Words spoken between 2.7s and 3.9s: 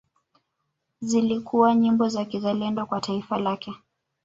kwa taifa lake